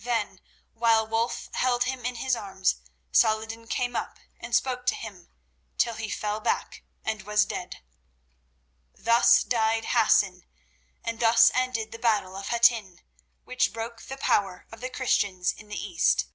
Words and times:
Then, 0.00 0.40
while 0.72 1.06
Wulf 1.06 1.50
held 1.54 1.84
him 1.84 2.04
in 2.04 2.16
his 2.16 2.34
arms, 2.34 2.80
Saladin 3.12 3.68
came 3.68 3.94
up 3.94 4.18
and 4.40 4.52
spoke 4.52 4.86
to 4.86 4.96
him, 4.96 5.30
till 5.76 5.94
he 5.94 6.10
fell 6.10 6.40
back 6.40 6.82
and 7.04 7.22
was 7.22 7.46
dead. 7.46 7.84
Thus 8.92 9.44
died 9.44 9.84
Hassan, 9.90 10.42
and 11.04 11.20
thus 11.20 11.52
ended 11.54 11.92
the 11.92 11.98
battle 12.00 12.34
of 12.34 12.48
Hattin, 12.48 13.02
which 13.44 13.72
broke 13.72 14.02
the 14.02 14.16
power 14.16 14.66
of 14.72 14.80
the 14.80 14.90
Christians 14.90 15.52
in 15.52 15.68
the 15.68 15.80
East. 15.80 16.26